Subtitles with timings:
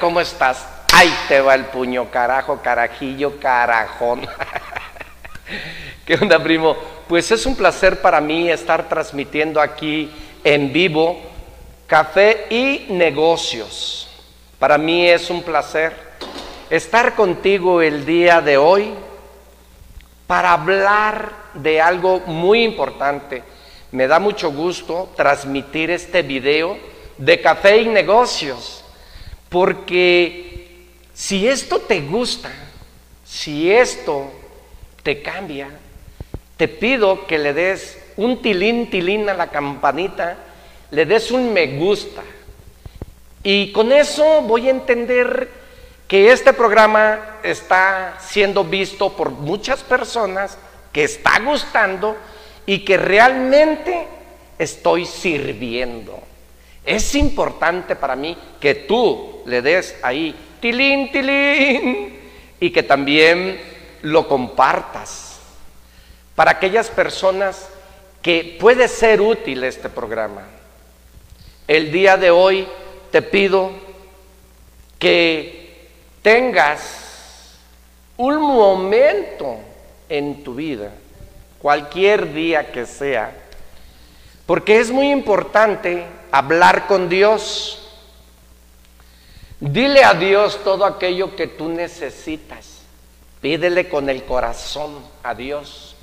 [0.00, 0.66] ¿Cómo estás?
[0.92, 4.26] Ahí te va el puño, carajo, carajillo, carajón.
[6.06, 6.76] ¿Qué onda, primo?
[7.06, 10.10] Pues es un placer para mí estar transmitiendo aquí
[10.44, 11.20] en vivo
[11.86, 14.08] Café y Negocios.
[14.58, 15.94] Para mí es un placer
[16.70, 18.92] estar contigo el día de hoy
[20.26, 23.42] para hablar de algo muy importante.
[23.92, 26.76] Me da mucho gusto transmitir este video
[27.16, 28.84] de Café y Negocios,
[29.48, 30.76] porque
[31.14, 32.50] si esto te gusta,
[33.24, 34.30] si esto
[35.02, 35.70] te cambia,
[36.56, 40.36] te pido que le des un tilín, tilín a la campanita,
[40.90, 42.22] le des un me gusta.
[43.42, 45.48] Y con eso voy a entender
[46.08, 50.58] que este programa está siendo visto por muchas personas,
[50.92, 52.16] que está gustando
[52.66, 54.08] y que realmente
[54.58, 56.27] estoy sirviendo.
[56.88, 62.18] Es importante para mí que tú le des ahí tilín, tilín
[62.58, 63.60] y que también
[64.00, 65.38] lo compartas
[66.34, 67.68] para aquellas personas
[68.22, 70.44] que puede ser útil este programa.
[71.66, 72.66] El día de hoy
[73.10, 73.70] te pido
[74.98, 75.88] que
[76.22, 77.58] tengas
[78.16, 79.58] un momento
[80.08, 80.90] en tu vida,
[81.60, 83.30] cualquier día que sea,
[84.46, 87.78] porque es muy importante hablar con Dios.
[89.60, 92.82] Dile a Dios todo aquello que tú necesitas.
[93.40, 95.94] Pídele con el corazón a Dios,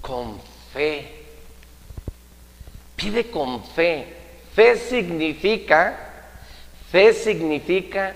[0.00, 0.40] con
[0.72, 1.24] fe.
[2.96, 4.16] Pide con fe.
[4.54, 6.28] Fe significa,
[6.90, 8.14] fe significa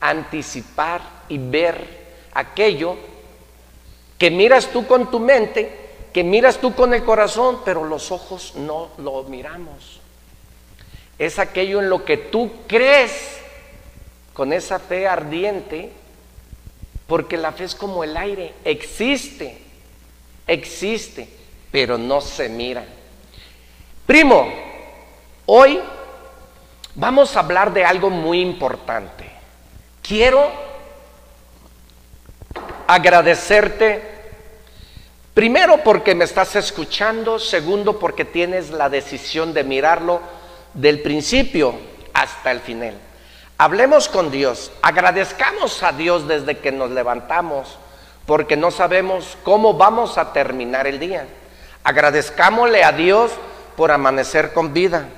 [0.00, 2.00] anticipar y ver
[2.32, 2.96] aquello
[4.16, 5.79] que miras tú con tu mente,
[6.12, 10.00] que miras tú con el corazón, pero los ojos no lo miramos.
[11.18, 13.38] Es aquello en lo que tú crees
[14.32, 15.92] con esa fe ardiente,
[17.06, 19.58] porque la fe es como el aire, existe,
[20.46, 21.28] existe,
[21.70, 22.84] pero no se mira.
[24.06, 24.48] Primo,
[25.46, 25.80] hoy
[26.94, 29.30] vamos a hablar de algo muy importante.
[30.02, 30.50] Quiero
[32.86, 34.19] agradecerte,
[35.34, 40.20] primero porque me estás escuchando, segundo porque tienes la decisión de mirarlo
[40.74, 41.74] del principio
[42.14, 42.94] hasta el final.
[43.58, 47.78] Hablemos con Dios, agradezcamos a Dios desde que nos levantamos,
[48.24, 51.26] porque no sabemos cómo vamos a terminar el día.
[51.84, 53.32] Agradezcámosle a Dios
[53.76, 55.08] por amanecer con vida.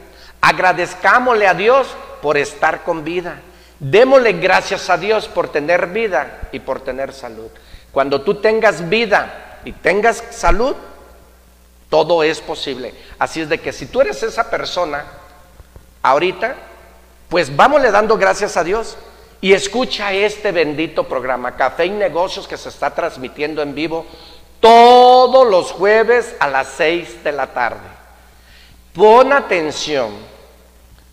[0.40, 1.88] Agradezcámosle a Dios
[2.20, 3.40] por estar con vida.
[3.78, 7.48] Démosle gracias a Dios por tener vida y por tener salud.
[7.90, 10.74] Cuando tú tengas vida y tengas salud,
[11.88, 12.94] todo es posible.
[13.18, 15.04] Así es de que si tú eres esa persona,
[16.02, 16.56] ahorita,
[17.28, 18.96] pues vámosle dando gracias a Dios
[19.40, 24.06] y escucha este bendito programa, Café y Negocios, que se está transmitiendo en vivo
[24.60, 27.88] todos los jueves a las 6 de la tarde.
[28.94, 30.12] Pon atención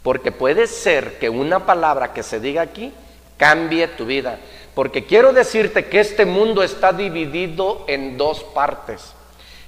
[0.04, 2.94] porque puede ser que una palabra que se diga aquí
[3.38, 4.40] cambie tu vida.
[4.80, 9.12] Porque quiero decirte que este mundo está dividido en dos partes.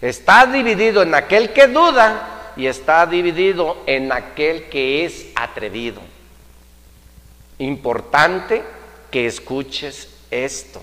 [0.01, 5.99] Está dividido en aquel que duda y está dividido en aquel que es atrevido.
[7.57, 8.63] Importante
[9.11, 10.81] que escuches esto.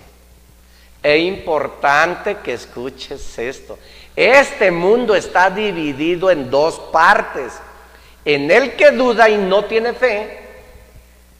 [1.03, 3.79] Es importante que escuches esto.
[4.15, 7.55] Este mundo está dividido en dos partes
[8.27, 10.41] en el que duda y no tiene fe,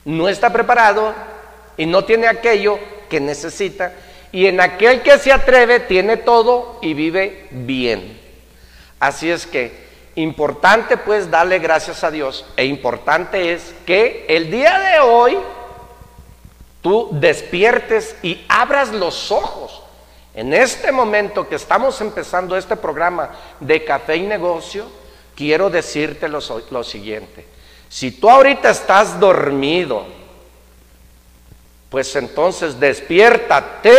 [0.07, 1.13] no está preparado
[1.79, 2.79] y no tiene aquello
[3.09, 3.95] que necesita,
[4.31, 8.21] y en aquel que se atreve tiene todo y vive bien.
[9.01, 14.79] Así es que importante pues darle gracias a Dios e importante es que el día
[14.79, 15.39] de hoy
[16.83, 19.83] tú despiertes y abras los ojos.
[20.35, 24.87] En este momento que estamos empezando este programa de café y negocio,
[25.35, 26.41] quiero decirte lo,
[26.71, 27.47] lo, siguiente.
[27.89, 30.07] Si tú ahorita estás dormido,
[31.89, 33.95] pues entonces despiértate.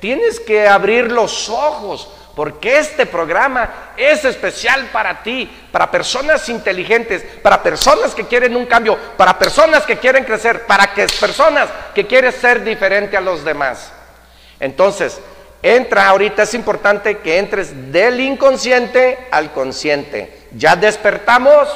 [0.00, 7.22] Tienes que abrir los ojos, porque este programa es especial para ti, para personas inteligentes,
[7.42, 12.06] para personas que quieren un cambio, para personas que quieren crecer, para que personas que
[12.06, 13.92] quieren ser diferente a los demás.
[14.58, 15.20] Entonces,
[15.62, 20.46] Entra ahorita, es importante que entres del inconsciente al consciente.
[20.52, 21.68] ¿Ya despertamos?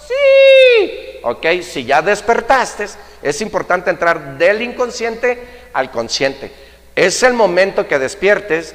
[0.00, 1.20] Sí.
[1.22, 2.88] Ok, si ya despertaste,
[3.22, 6.52] es importante entrar del inconsciente al consciente.
[6.94, 8.74] Es el momento que despiertes,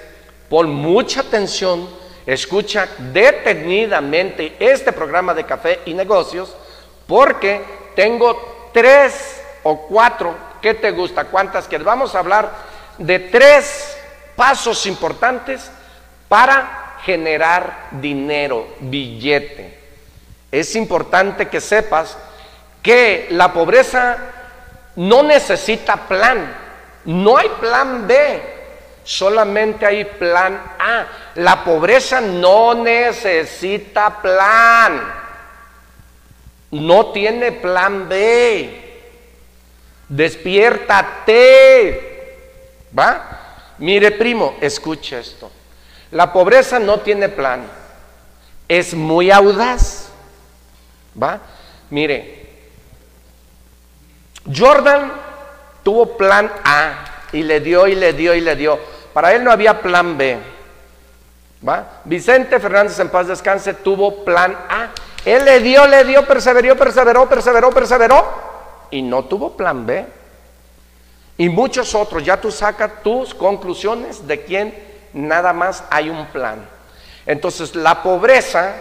[0.50, 1.88] pon mucha atención
[2.26, 6.56] escucha detenidamente este programa de café y negocios
[7.08, 7.62] porque
[7.96, 11.26] tengo tres o cuatro, ¿qué te gusta?
[11.26, 11.86] ¿Cuántas quieres?
[11.86, 12.52] Vamos a hablar
[12.98, 13.96] de tres
[14.36, 15.70] pasos importantes
[16.28, 19.80] para generar dinero, billete.
[20.52, 22.18] Es importante que sepas
[22.82, 24.18] que la pobreza
[24.96, 26.56] no necesita plan,
[27.06, 28.42] no hay plan B,
[29.04, 31.06] solamente hay plan A.
[31.36, 35.02] La pobreza no necesita plan,
[36.72, 38.82] no tiene plan B.
[40.08, 42.00] Despiértate,
[42.98, 43.42] ¿va?
[43.80, 45.52] Mire, primo, escucha esto.
[46.12, 47.66] La pobreza no tiene plan,
[48.68, 50.10] es muy audaz,
[51.22, 51.42] ¿va?
[51.90, 52.45] Mire,
[54.54, 55.12] Jordan
[55.84, 58.80] tuvo plan A y le dio y le dio y le dio.
[59.14, 60.38] Para él no había plan B.
[62.04, 64.90] Vicente Fernández en paz descanse tuvo plan A.
[65.26, 68.26] Él le dio, le dio, perseveró, perseveró, perseveró, perseveró
[68.92, 70.06] y no tuvo plan B.
[71.38, 74.74] Y muchos otros, ya tú sacas tus conclusiones de quién
[75.14, 76.66] nada más hay un plan.
[77.26, 78.76] Entonces la pobreza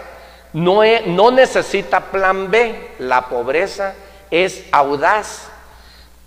[0.53, 3.95] no, no necesita plan B, la pobreza
[4.29, 5.49] es audaz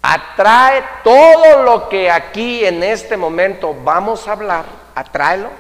[0.00, 4.64] Atrae todo lo que aquí en este momento vamos a hablar,
[4.94, 5.50] atráelo,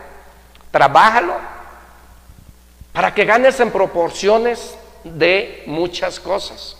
[0.70, 1.34] trabájalo,
[2.92, 6.76] para que ganes en proporciones de muchas cosas.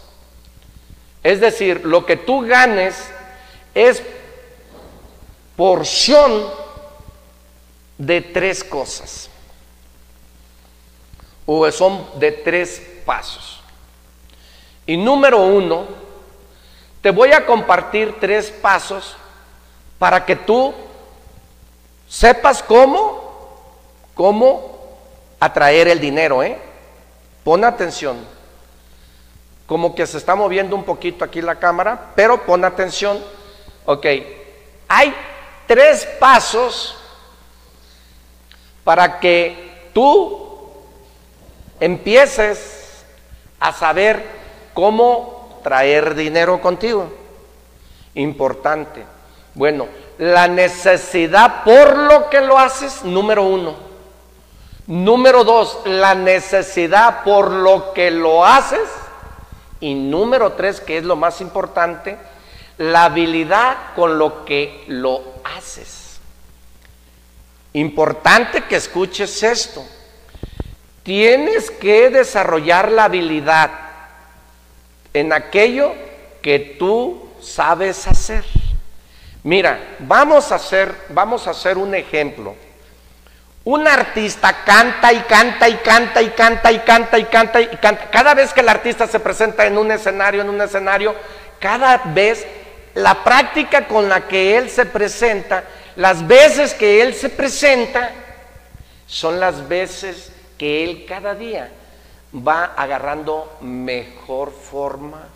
[1.23, 2.97] Es decir, lo que tú ganes
[3.75, 4.03] es
[5.57, 6.49] porción
[7.99, 9.29] de tres cosas.
[11.45, 13.61] O son de tres pasos.
[14.87, 15.87] Y número uno,
[17.01, 19.17] te voy a compartir tres pasos
[19.99, 20.75] para que tú
[22.09, 23.55] sepas cómo,
[24.15, 24.79] cómo
[25.39, 26.59] atraer el dinero, ¿eh?
[27.45, 28.17] Pon atención.
[29.67, 33.23] Como que se está moviendo un poquito aquí la cámara, pero pon atención.
[33.85, 34.07] Ok,
[34.89, 35.15] hay
[35.67, 36.97] tres pasos
[38.83, 40.73] para que tú
[41.79, 43.05] empieces
[43.61, 44.25] a saber
[44.75, 47.13] cómo traer dinero contigo.
[48.15, 49.05] Importante.
[49.55, 49.87] Bueno,
[50.19, 53.77] la necesidad por lo que lo haces, número uno.
[54.87, 58.89] Número dos, la necesidad por lo que lo haces.
[59.81, 62.19] Y número tres, que es lo más importante,
[62.79, 65.23] la habilidad con lo que lo
[65.57, 66.19] haces.
[67.75, 69.85] Importante que escuches esto.
[71.03, 73.88] Tienes que desarrollar la habilidad
[75.15, 75.95] en aquello
[76.43, 78.45] que tú sabes hacer.
[79.43, 82.55] Mira, vamos a hacer, vamos a hacer un ejemplo.
[83.65, 88.11] Un artista canta y canta y canta y canta y canta y canta y canta.
[88.11, 91.15] Cada vez que el artista se presenta en un escenario, en un escenario,
[91.61, 92.47] cada vez
[92.95, 95.65] la práctica con la que él se presenta,
[95.97, 98.11] las veces que él se presenta,
[99.07, 101.71] son las veces que él cada día
[102.35, 105.29] va agarrando mejor forma,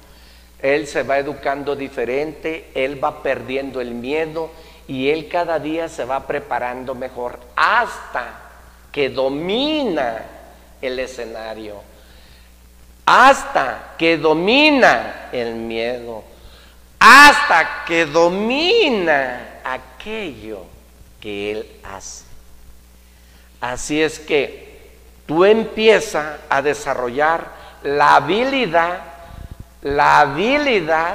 [0.61, 4.51] él se va educando diferente, él va perdiendo el miedo
[4.87, 8.41] y él cada día se va preparando mejor hasta
[8.93, 10.25] que domina
[10.81, 11.81] el escenario,
[13.07, 16.23] hasta que domina el miedo,
[16.99, 20.67] hasta que domina aquello
[21.21, 22.25] que él hace.
[23.61, 24.62] Así es que
[25.33, 27.47] tú empiezas a desarrollar
[27.85, 28.99] la habilidad,
[29.81, 31.15] la habilidad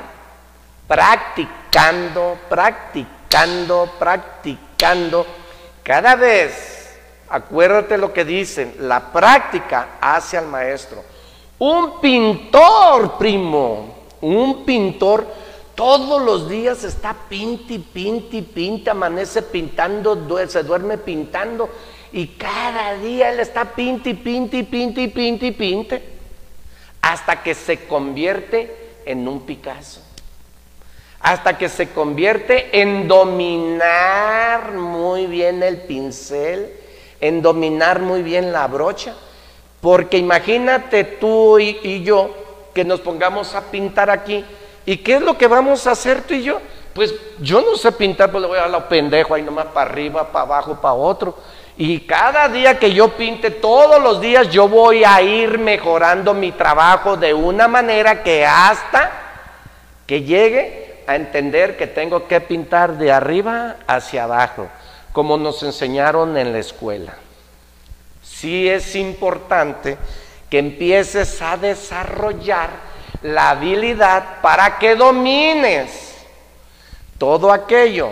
[0.88, 5.24] practicando, practicando, practicando.
[5.84, 6.98] Cada vez,
[7.30, 11.04] acuérdate lo que dicen, la práctica hace al maestro.
[11.60, 15.28] Un pintor, primo, un pintor
[15.76, 21.70] todos los días está pinti, pinti, pinta, amanece pintando, se duerme pintando
[22.12, 26.04] y cada día él está pinte, pinte, pinte, pinte, pinte,
[27.02, 30.02] hasta que se convierte en un Picasso.
[31.20, 36.72] Hasta que se convierte en dominar muy bien el pincel,
[37.20, 39.16] en dominar muy bien la brocha.
[39.82, 42.34] Porque imagínate tú y, y yo
[42.74, 44.46] que nos pongamos a pintar aquí.
[44.86, 46.60] ¿Y qué es lo que vamos a hacer tú y yo?
[46.94, 49.90] Pues yo no sé pintar, pues le voy a dar lo pendejo ahí nomás para
[49.90, 51.38] arriba, para abajo, para otro.
[51.80, 56.52] Y cada día que yo pinte, todos los días yo voy a ir mejorando mi
[56.52, 59.12] trabajo de una manera que hasta
[60.08, 64.68] que llegue a entender que tengo que pintar de arriba hacia abajo,
[65.14, 67.14] como nos enseñaron en la escuela.
[68.24, 69.98] sí es importante
[70.50, 72.72] que empieces a desarrollar
[73.22, 76.16] la habilidad para que domines
[77.18, 78.10] todo aquello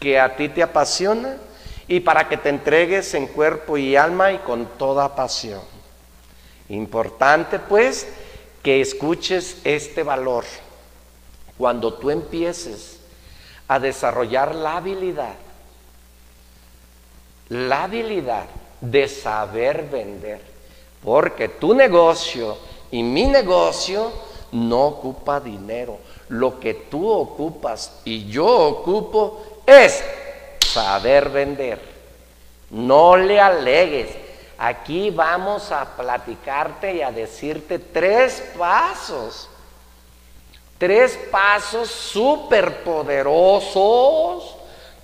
[0.00, 1.36] que a ti te apasiona
[1.88, 5.60] y para que te entregues en cuerpo y alma y con toda pasión.
[6.68, 8.06] Importante pues
[8.62, 10.44] que escuches este valor.
[11.58, 12.98] Cuando tú empieces
[13.68, 15.34] a desarrollar la habilidad,
[17.48, 18.46] la habilidad
[18.80, 20.40] de saber vender,
[21.02, 22.56] porque tu negocio
[22.90, 24.10] y mi negocio
[24.52, 25.98] no ocupa dinero.
[26.28, 30.02] Lo que tú ocupas y yo ocupo es
[30.72, 31.80] saber vender.
[32.70, 34.08] No le alegues.
[34.58, 39.48] Aquí vamos a platicarte y a decirte tres pasos.
[40.78, 44.56] Tres pasos súper poderosos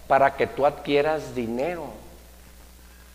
[0.06, 1.86] para que tú adquieras dinero.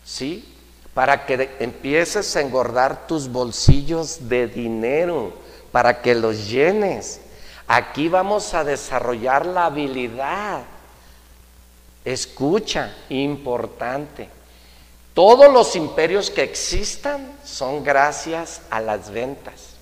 [0.04, 0.50] ¿Sí?
[0.94, 5.32] Para que empieces a engordar tus bolsillos de dinero,
[5.72, 7.20] para que los llenes.
[7.66, 10.62] Aquí vamos a desarrollar la habilidad
[12.04, 14.28] Escucha, importante.
[15.14, 19.74] Todos los imperios que existan son gracias a las ventas.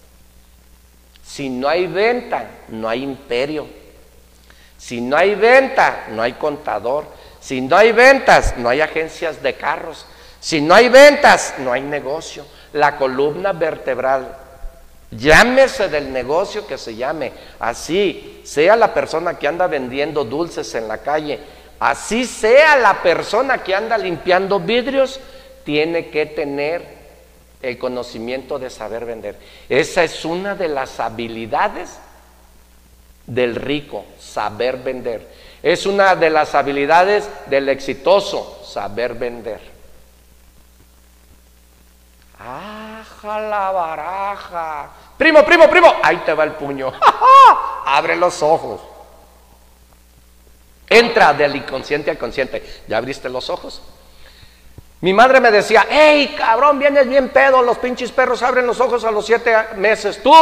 [1.25, 3.67] Si no hay venta, no hay imperio.
[4.77, 7.07] Si no hay venta, no hay contador.
[7.41, 10.07] Si no hay ventas, no hay agencias de carros.
[10.39, 12.45] Si no hay ventas, no hay negocio.
[12.73, 14.37] La columna vertebral,
[15.11, 20.89] llámese del negocio que se llame, así, sea la persona que anda vendiendo dulces en
[20.89, 21.39] la calle,
[21.83, 25.19] Así sea la persona que anda limpiando vidrios,
[25.65, 26.87] tiene que tener
[27.61, 29.37] el conocimiento de saber vender.
[29.69, 31.99] Esa es una de las habilidades
[33.27, 35.29] del rico, saber vender.
[35.61, 39.61] Es una de las habilidades del exitoso, saber vender.
[42.39, 44.91] ¡Aja la baraja!
[45.19, 46.93] Primo, primo, primo, ahí te va el puño.
[47.87, 48.92] Abre los ojos.
[50.93, 52.63] Entra del inconsciente al consciente.
[52.87, 53.81] ¿Ya abriste los ojos?
[55.01, 59.05] Mi madre me decía, hey, cabrón, vienes bien pedo, los pinches perros abren los ojos
[59.05, 60.23] a los siete meses.
[60.23, 60.33] ¿Tú?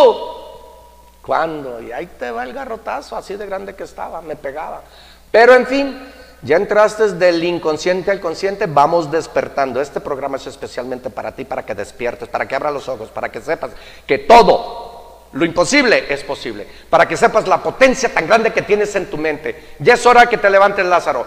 [1.22, 1.80] ¿Cuándo?
[1.80, 4.82] Y ahí te va el garrotazo, así de grande que estaba, me pegaba.
[5.30, 9.80] Pero en fin, ya entraste del inconsciente al consciente, vamos despertando.
[9.80, 13.30] Este programa es especialmente para ti, para que despiertes, para que abras los ojos, para
[13.30, 13.70] que sepas
[14.06, 14.89] que todo
[15.32, 16.66] lo imposible es posible.
[16.88, 19.74] Para que sepas la potencia tan grande que tienes en tu mente.
[19.78, 21.26] Ya es hora que te levantes, Lázaro.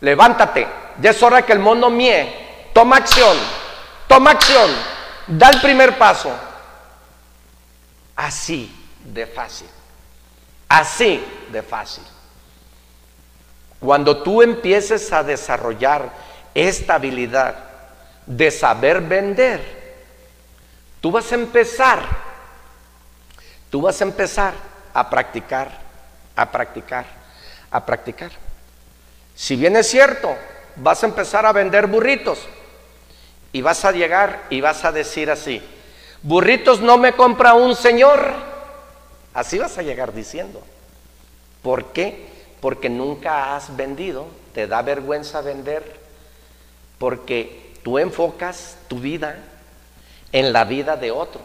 [0.00, 0.66] Levántate.
[1.00, 2.70] Ya es hora que el mundo mie.
[2.72, 3.36] Toma acción.
[4.06, 4.70] Toma acción.
[5.26, 6.30] Da el primer paso.
[8.16, 9.68] Así de fácil.
[10.68, 12.04] Así de fácil.
[13.78, 16.10] Cuando tú empieces a desarrollar
[16.54, 17.54] esta habilidad
[18.26, 19.60] de saber vender,
[21.00, 22.27] tú vas a empezar
[23.70, 24.54] Tú vas a empezar
[24.94, 25.70] a practicar,
[26.34, 27.06] a practicar,
[27.70, 28.30] a practicar.
[29.34, 30.34] Si bien es cierto,
[30.76, 32.40] vas a empezar a vender burritos
[33.52, 35.62] y vas a llegar y vas a decir así,
[36.22, 38.32] burritos no me compra un señor.
[39.34, 40.62] Así vas a llegar diciendo.
[41.62, 42.26] ¿Por qué?
[42.60, 45.98] Porque nunca has vendido, te da vergüenza vender,
[46.98, 49.38] porque tú enfocas tu vida
[50.32, 51.40] en la vida de otro.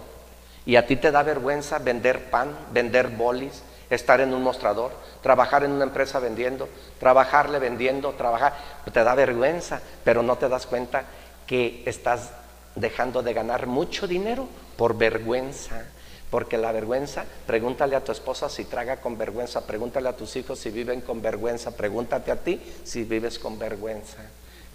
[0.65, 4.91] Y a ti te da vergüenza vender pan, vender bolis, estar en un mostrador,
[5.21, 8.53] trabajar en una empresa vendiendo, trabajarle vendiendo, trabajar.
[8.91, 11.03] Te da vergüenza, pero no te das cuenta
[11.45, 12.31] que estás
[12.75, 15.85] dejando de ganar mucho dinero por vergüenza.
[16.29, 20.57] Porque la vergüenza, pregúntale a tu esposa si traga con vergüenza, pregúntale a tus hijos
[20.57, 24.17] si viven con vergüenza, pregúntate a ti si vives con vergüenza.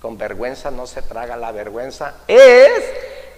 [0.01, 2.85] Con vergüenza no se traga la vergüenza, es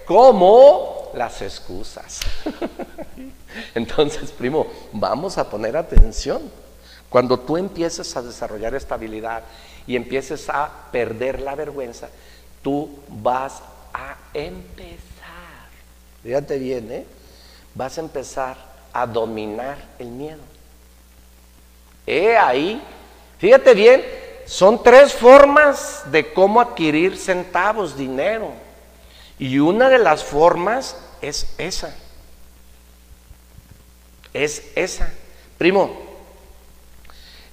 [0.05, 2.19] como las excusas.
[3.75, 6.41] Entonces, primo, vamos a poner atención.
[7.09, 9.43] Cuando tú empieces a desarrollar esta habilidad
[9.85, 12.09] y empieces a perder la vergüenza,
[12.61, 13.61] tú vas
[13.93, 14.97] a empezar.
[16.23, 17.05] Fíjate bien, ¿eh?
[17.75, 18.57] Vas a empezar
[18.93, 20.39] a dominar el miedo.
[22.05, 22.81] He ahí,
[23.39, 24.03] fíjate bien,
[24.45, 28.51] son tres formas de cómo adquirir centavos, dinero.
[29.41, 31.91] Y una de las formas es esa.
[34.35, 35.11] Es esa.
[35.57, 35.97] Primo,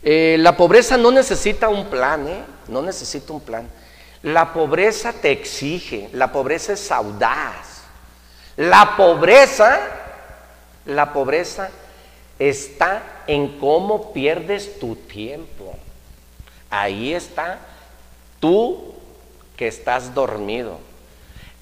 [0.02, 2.44] eh, la pobreza no necesita un plan, ¿eh?
[2.68, 3.70] No necesita un plan.
[4.22, 7.84] La pobreza te exige, la pobreza es audaz.
[8.58, 9.80] La pobreza,
[10.84, 11.70] la pobreza
[12.38, 15.74] está en cómo pierdes tu tiempo.
[16.68, 17.60] Ahí está
[18.40, 18.94] tú
[19.56, 20.86] que estás dormido.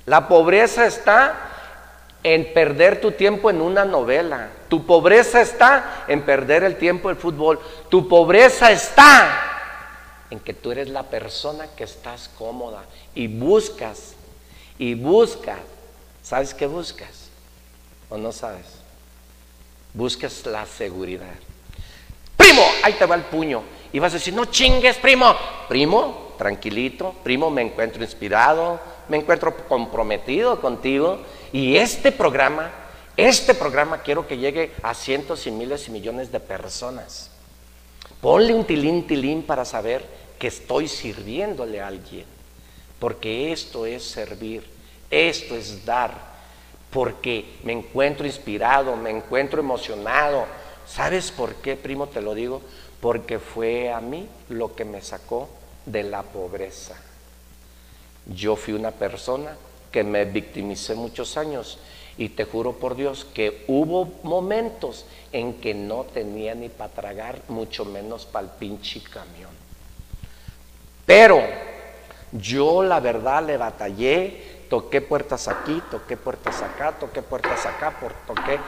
[0.06, 1.34] La pobreza está
[2.22, 4.50] en perder tu tiempo en una novela.
[4.68, 7.60] Tu pobreza está en perder el tiempo en fútbol.
[7.88, 9.42] Tu pobreza está
[10.30, 12.84] en que tú eres la persona que estás cómoda
[13.14, 14.14] y buscas
[14.78, 15.58] y buscas.
[16.22, 17.28] ¿Sabes qué buscas?
[18.08, 18.66] ¿O no sabes?
[19.92, 21.34] Buscas la seguridad.
[22.36, 23.62] Primo, ahí te va el puño.
[23.92, 25.34] Y vas a decir, no chingues, primo.
[25.68, 27.14] Primo, tranquilito.
[27.22, 28.78] Primo, me encuentro inspirado.
[29.08, 31.18] Me encuentro comprometido contigo.
[31.52, 32.70] Y este programa,
[33.16, 37.30] este programa quiero que llegue a cientos y miles y millones de personas.
[38.20, 40.04] Ponle un tilín, tilín para saber
[40.38, 42.24] que estoy sirviéndole a alguien.
[42.98, 44.64] Porque esto es servir,
[45.10, 46.36] esto es dar.
[46.90, 50.46] Porque me encuentro inspirado, me encuentro emocionado.
[50.86, 52.62] ¿Sabes por qué, primo, te lo digo?
[53.00, 55.48] Porque fue a mí lo que me sacó
[55.84, 56.96] de la pobreza.
[58.26, 59.56] Yo fui una persona
[59.90, 61.78] que me victimicé muchos años
[62.18, 67.40] y te juro por Dios que hubo momentos en que no tenía ni para tragar,
[67.48, 69.50] mucho menos para el pinche camión.
[71.04, 71.40] Pero
[72.32, 78.12] yo la verdad le batallé, toqué puertas aquí, toqué puertas acá, toqué puertas acá, por
[78.26, 78.58] toqué.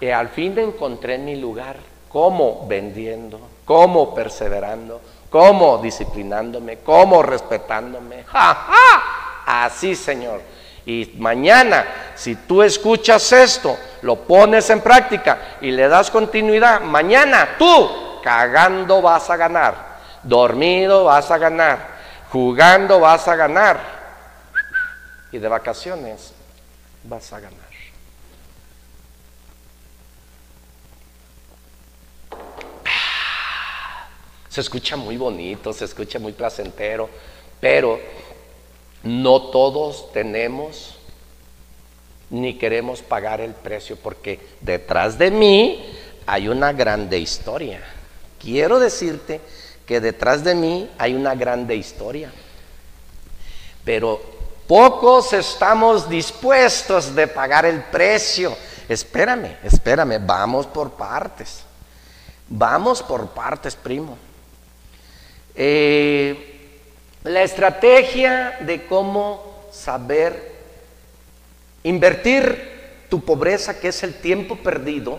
[0.00, 1.76] Y al fin encontré mi lugar.
[2.08, 2.66] ¿Cómo?
[2.66, 8.24] Vendiendo, cómo perseverando, cómo disciplinándome, cómo respetándome.
[8.24, 9.64] ¡Ja, ja!
[9.64, 10.40] Así, Señor.
[10.84, 17.56] Y mañana, si tú escuchas esto, lo pones en práctica y le das continuidad, mañana
[17.58, 19.88] tú cagando vas a ganar.
[20.22, 21.78] Dormido vas a ganar,
[22.30, 23.78] jugando vas a ganar
[25.30, 26.32] y de vacaciones
[27.04, 27.67] vas a ganar.
[34.48, 37.08] Se escucha muy bonito, se escucha muy placentero,
[37.60, 38.00] pero
[39.02, 40.94] no todos tenemos
[42.30, 45.84] ni queremos pagar el precio porque detrás de mí
[46.26, 47.82] hay una grande historia.
[48.38, 49.40] Quiero decirte
[49.86, 52.30] que detrás de mí hay una grande historia.
[53.84, 54.20] Pero
[54.66, 58.54] pocos estamos dispuestos de pagar el precio.
[58.86, 61.60] Espérame, espérame, vamos por partes.
[62.48, 64.18] Vamos por partes, primo.
[65.60, 66.70] Eh,
[67.24, 70.52] la estrategia de cómo saber
[71.82, 75.18] invertir tu pobreza, que es el tiempo perdido,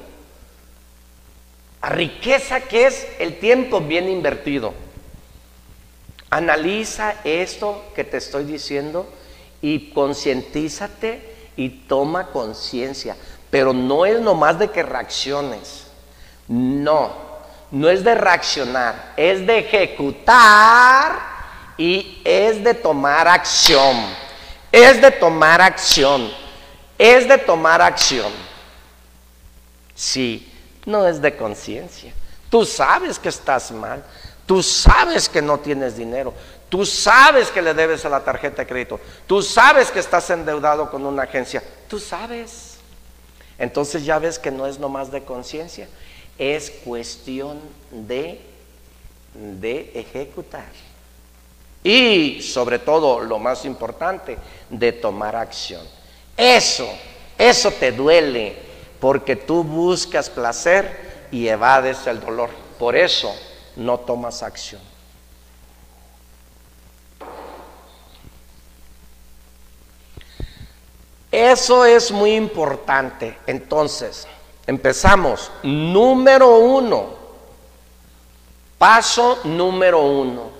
[1.81, 4.73] a riqueza que es el tiempo bien invertido.
[6.29, 9.09] Analiza esto que te estoy diciendo
[9.61, 11.21] y concientízate
[11.57, 13.17] y toma conciencia.
[13.49, 15.87] Pero no es nomás de que reacciones.
[16.47, 17.28] No,
[17.71, 21.19] no es de reaccionar, es de ejecutar
[21.77, 23.95] y es de tomar acción.
[24.71, 26.31] Es de tomar acción.
[26.97, 28.31] Es de tomar acción.
[29.95, 30.51] Sí,
[30.85, 32.13] no es de conciencia.
[32.49, 34.03] Tú sabes que estás mal,
[34.45, 36.33] tú sabes que no tienes dinero,
[36.67, 40.89] tú sabes que le debes a la tarjeta de crédito, tú sabes que estás endeudado
[40.89, 42.77] con una agencia, tú sabes.
[43.57, 45.87] Entonces ya ves que no es nomás de conciencia,
[46.39, 47.59] es cuestión
[47.91, 48.41] de,
[49.33, 50.71] de ejecutar.
[51.83, 54.37] Y sobre todo, lo más importante,
[54.69, 55.85] de tomar acción.
[56.35, 56.87] Eso,
[57.37, 58.55] eso te duele,
[58.99, 62.49] porque tú buscas placer y evades el dolor.
[62.79, 63.33] Por eso
[63.75, 64.81] no tomas acción.
[71.31, 73.37] Eso es muy importante.
[73.45, 74.27] Entonces,
[74.69, 75.51] empezamos.
[75.63, 77.09] Número uno.
[78.77, 80.51] Paso número uno.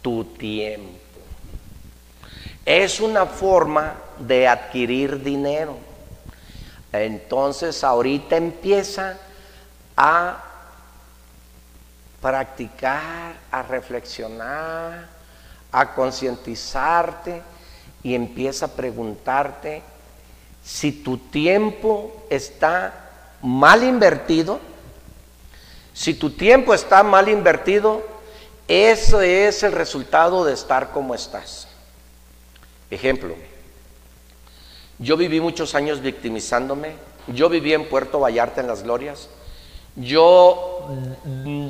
[0.00, 0.98] Tu tiempo.
[2.64, 5.76] Es una forma de adquirir dinero.
[6.92, 9.18] Entonces ahorita empieza
[9.96, 10.42] a
[12.22, 15.08] practicar, a reflexionar,
[15.70, 17.42] a concientizarte
[18.02, 19.82] y empieza a preguntarte
[20.64, 23.05] si tu tiempo está
[23.42, 24.60] mal invertido.
[25.92, 28.04] Si tu tiempo está mal invertido,
[28.68, 31.68] eso es el resultado de estar como estás.
[32.90, 33.34] Ejemplo,
[34.98, 36.94] yo viví muchos años victimizándome.
[37.28, 39.28] Yo viví en Puerto Vallarta en las Glorias.
[39.96, 40.76] Yo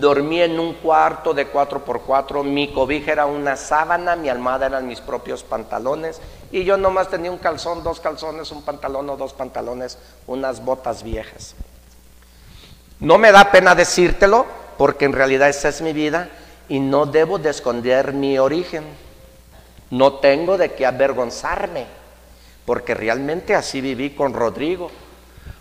[0.01, 4.67] dormí en un cuarto de 4 por 4 mi cobija era una sábana, mi almohada
[4.67, 9.17] eran mis propios pantalones y yo nomás tenía un calzón, dos calzones, un pantalón o
[9.17, 11.55] dos pantalones, unas botas viejas.
[12.99, 14.45] No me da pena decírtelo
[14.77, 16.29] porque en realidad esa es mi vida
[16.69, 18.85] y no debo de esconder mi origen.
[19.91, 21.87] No tengo de qué avergonzarme
[22.65, 24.91] porque realmente así viví con Rodrigo,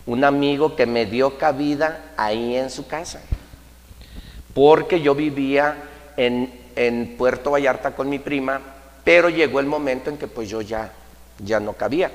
[0.05, 3.21] un amigo que me dio cabida ahí en su casa,
[4.53, 5.75] porque yo vivía
[6.15, 8.61] en, en Puerto Vallarta con mi prima,
[9.03, 10.91] pero llegó el momento en que pues yo ya,
[11.39, 12.11] ya no cabía.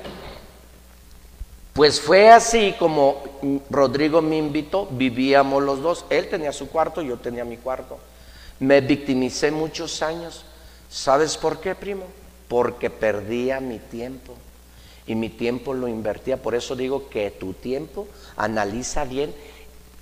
[1.73, 3.23] Pues fue así como
[3.71, 7.99] Rodrigo me invitó, vivíamos los dos, él tenía su cuarto, yo tenía mi cuarto.
[8.59, 10.45] Me victimicé muchos años.
[10.91, 12.05] ¿Sabes por qué, primo?
[12.49, 14.35] Porque perdía mi tiempo
[15.11, 16.37] y mi tiempo lo invertía.
[16.37, 19.35] Por eso digo que tu tiempo, analiza bien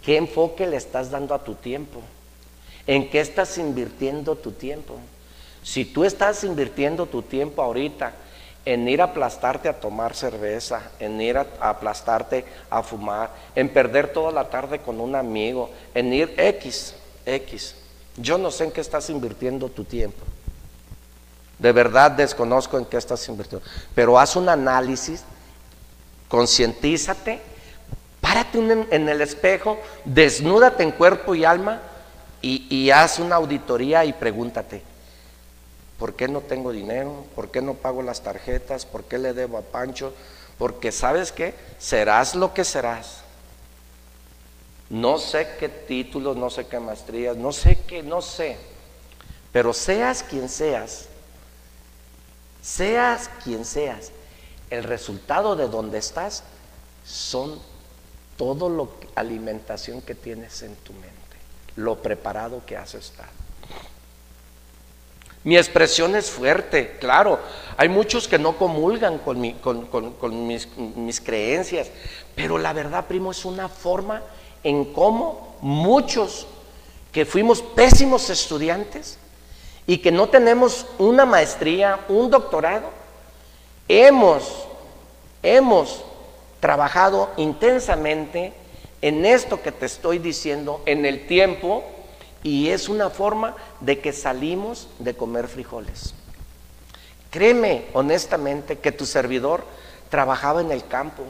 [0.04, 2.02] qué enfoque le estás dando a tu tiempo,
[2.86, 4.98] en qué estás invirtiendo tu tiempo.
[5.62, 8.12] Si tú estás invirtiendo tu tiempo ahorita
[8.66, 14.12] en ir a aplastarte a tomar cerveza, en ir a, aplastarte a fumar, en perder
[14.12, 16.94] toda la tarde con un amigo, en ir X,
[17.24, 17.76] X.
[18.18, 20.22] Yo no sé en qué estás invirtiendo tu tiempo.
[21.58, 23.66] De verdad desconozco en qué estás invirtiendo.
[23.94, 25.22] Pero haz un análisis,
[26.28, 27.40] concientízate,
[28.20, 28.58] párate
[28.90, 31.80] en el espejo, desnúdate en cuerpo y alma
[32.40, 34.82] y, y haz una auditoría y pregúntate,
[35.98, 37.24] ¿Por qué no tengo dinero?
[37.34, 38.86] ¿Por qué no pago las tarjetas?
[38.86, 40.14] ¿Por qué le debo a Pancho?
[40.56, 41.54] Porque sabes qué?
[41.78, 43.22] Serás lo que serás.
[44.90, 48.56] No sé qué títulos, no sé qué maestrías, no sé qué, no sé.
[49.52, 51.07] Pero seas quien seas,
[52.68, 54.12] seas quien seas,
[54.70, 56.42] el resultado de donde estás
[57.04, 57.58] son
[58.36, 61.08] todo lo alimentación que tienes en tu mente,
[61.76, 63.30] lo preparado que has estado.
[65.44, 67.40] Mi expresión es fuerte, claro.
[67.78, 69.40] Hay muchos que no comulgan con,
[70.46, 71.88] mis, mis creencias,
[72.34, 74.22] pero la verdad, primo, es una forma
[74.62, 76.46] en cómo muchos
[77.12, 79.18] que fuimos pésimos estudiantes
[79.88, 82.90] y que no tenemos una maestría, un doctorado,
[83.88, 84.66] hemos,
[85.42, 86.04] hemos
[86.60, 88.52] trabajado intensamente
[89.00, 91.84] en esto que te estoy diciendo, en el tiempo,
[92.42, 96.12] y es una forma de que salimos de comer frijoles.
[97.30, 99.64] Créeme honestamente que tu servidor
[100.10, 101.22] trabajaba en el campo,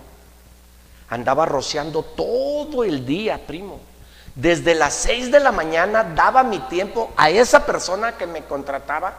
[1.09, 3.79] andaba rociando todo el día, primo.
[4.39, 9.15] Desde las seis de la mañana daba mi tiempo a esa persona que me contrataba.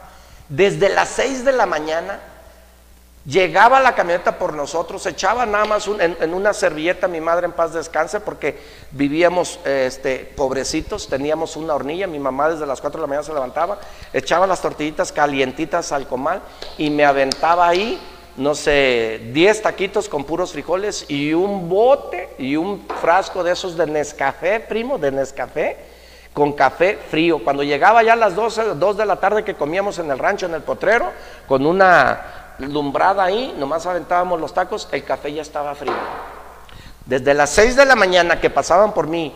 [0.48, 2.18] Desde las seis de la mañana
[3.26, 7.74] Llegaba la camioneta por nosotros, echaba nada más en, una servilleta, mi madre en paz
[7.74, 8.58] descanse, porque
[8.92, 13.34] vivíamos este, pobrecitos, teníamos una hornilla, mi mamá desde las 4 de la mañana se
[13.34, 13.78] levantaba,
[14.14, 16.40] echaba las tortillitas calientitas al comal
[16.78, 18.00] y me aventaba ahí,
[18.36, 23.76] no sé, 10 taquitos con puros frijoles y un bote y un frasco de esos
[23.76, 25.76] de Nescafé, primo, de Nescafé,
[26.32, 27.42] con café frío.
[27.42, 30.46] Cuando llegaba ya a las 12, 2 de la tarde que comíamos en el rancho,
[30.46, 31.10] en el potrero,
[31.46, 35.92] con una lumbrada ahí, nomás aventábamos los tacos, el café ya estaba frío.
[37.06, 39.34] Desde las 6 de la mañana que pasaban por mí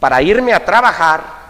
[0.00, 1.44] para irme a trabajar,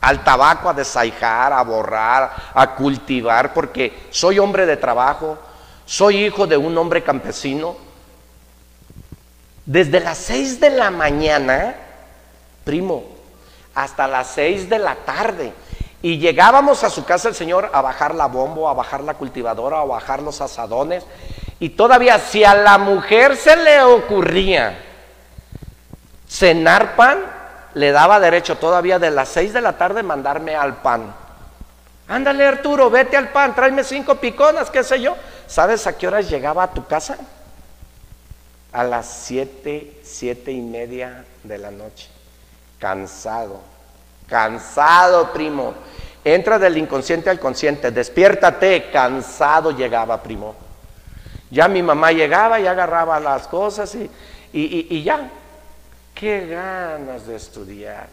[0.00, 5.38] al tabaco, a desaijar, a borrar, a cultivar, porque soy hombre de trabajo,
[5.86, 7.76] soy hijo de un hombre campesino.
[9.64, 11.74] Desde las 6 de la mañana,
[12.64, 13.04] primo,
[13.74, 15.52] hasta las 6 de la tarde,
[16.02, 19.80] y llegábamos a su casa el Señor a bajar la bomba, a bajar la cultivadora,
[19.80, 21.04] a bajar los asadones.
[21.60, 24.76] Y todavía si a la mujer se le ocurría
[26.28, 27.20] cenar pan,
[27.74, 31.14] le daba derecho todavía de las seis de la tarde mandarme al pan.
[32.08, 35.14] Ándale Arturo, vete al pan, tráeme cinco piconas, qué sé yo.
[35.46, 37.18] ¿Sabes a qué horas llegaba a tu casa?
[38.72, 42.08] A las siete, siete y media de la noche.
[42.78, 43.60] Cansado,
[44.28, 45.74] cansado, primo.
[46.24, 50.54] Entra del inconsciente al consciente, despiértate, cansado llegaba, primo.
[51.50, 54.08] Ya mi mamá llegaba y agarraba las cosas y,
[54.52, 55.28] y, ya.
[56.14, 58.06] Qué ganas de estudiar,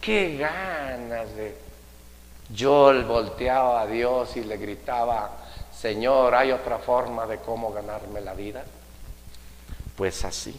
[0.00, 1.58] qué ganas de...
[2.48, 5.30] Yo volteaba a Dios y le gritaba,
[5.80, 8.64] Señor, ¿hay otra forma de cómo ganarme la vida?
[9.94, 10.58] Pues así.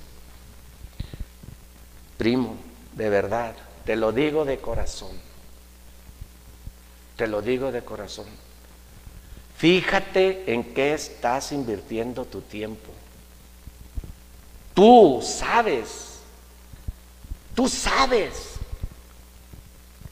[2.17, 2.55] Primo,
[2.93, 5.11] de verdad, te lo digo de corazón.
[7.15, 8.27] Te lo digo de corazón.
[9.57, 12.91] Fíjate en qué estás invirtiendo tu tiempo.
[14.75, 16.19] Tú sabes.
[17.55, 18.53] Tú sabes.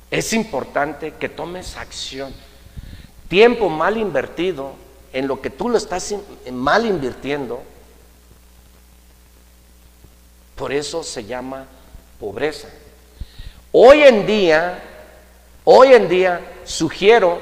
[0.09, 2.33] Es importante que tomes acción.
[3.27, 4.84] Tiempo mal invertido
[5.15, 6.13] en lo que tú lo estás
[6.51, 7.63] mal invirtiendo.
[10.55, 11.65] Por eso se llama
[12.19, 12.67] pobreza.
[13.71, 14.79] Hoy en día
[15.67, 17.39] Hoy en día sugiero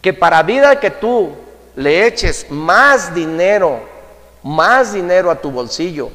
[0.00, 1.34] que para vida que tú
[1.74, 3.78] le eches más dinero,
[4.42, 6.08] más dinero a tu bolsillo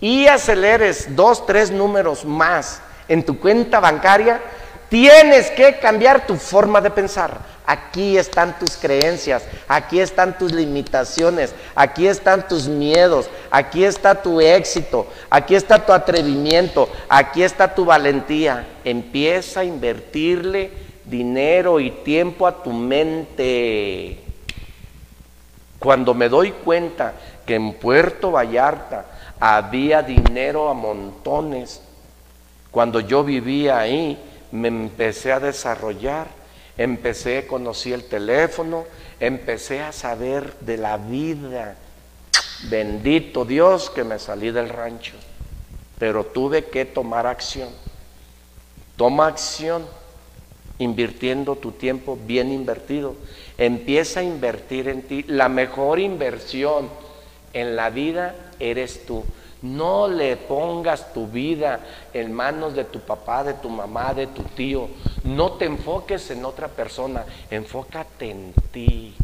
[0.00, 4.40] y aceleres dos, tres números más en tu cuenta bancaria,
[4.88, 7.38] tienes que cambiar tu forma de pensar.
[7.64, 14.40] Aquí están tus creencias, aquí están tus limitaciones, aquí están tus miedos, aquí está tu
[14.40, 18.66] éxito, aquí está tu atrevimiento, aquí está tu valentía.
[18.84, 20.72] Empieza a invertirle
[21.04, 24.18] dinero y tiempo a tu mente.
[25.78, 27.12] Cuando me doy cuenta
[27.46, 29.06] que en Puerto Vallarta
[29.38, 31.80] había dinero a montones,
[32.72, 34.18] cuando yo vivía ahí,
[34.50, 36.41] me empecé a desarrollar
[36.78, 38.84] Empecé, conocí el teléfono,
[39.20, 41.76] empecé a saber de la vida.
[42.70, 45.14] Bendito Dios que me salí del rancho,
[45.98, 47.68] pero tuve que tomar acción.
[48.96, 49.84] Toma acción
[50.78, 53.16] invirtiendo tu tiempo bien invertido.
[53.58, 55.24] Empieza a invertir en ti.
[55.26, 56.88] La mejor inversión
[57.52, 59.24] en la vida eres tú.
[59.62, 61.80] No le pongas tu vida
[62.12, 64.88] en manos de tu papá, de tu mamá, de tu tío.
[65.22, 69.14] No te enfoques en otra persona, enfócate en ti.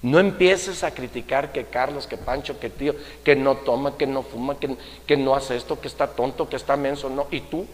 [0.00, 4.22] No empieces a criticar que Carlos, que Pancho, que tío, que no toma, que no
[4.22, 7.10] fuma, que, que no hace esto, que está tonto, que está menso.
[7.10, 7.66] No, y tú,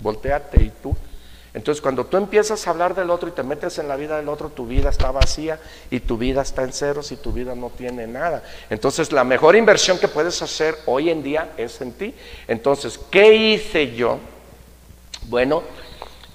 [0.00, 0.94] volteate y tú.
[1.56, 4.28] Entonces cuando tú empiezas a hablar del otro y te metes en la vida del
[4.28, 5.58] otro, tu vida está vacía
[5.90, 8.42] y tu vida está en ceros y tu vida no tiene nada.
[8.68, 12.14] Entonces la mejor inversión que puedes hacer hoy en día es en ti.
[12.46, 14.18] Entonces, ¿qué hice yo?
[15.28, 15.62] Bueno,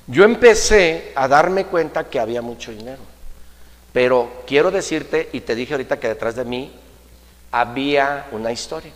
[0.07, 3.03] yo empecé a darme cuenta que había mucho dinero.
[3.93, 6.71] Pero quiero decirte, y te dije ahorita que detrás de mí
[7.51, 8.91] había una historia.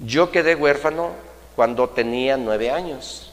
[0.00, 1.12] Yo quedé huérfano
[1.56, 3.29] cuando tenía nueve años.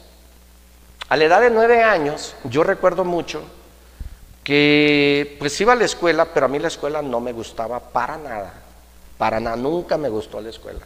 [1.09, 3.41] A la edad de nueve años, yo recuerdo mucho
[4.43, 8.17] que pues iba a la escuela, pero a mí la escuela no me gustaba para
[8.17, 8.53] nada,
[9.17, 10.81] para nada, nunca me gustó la escuela.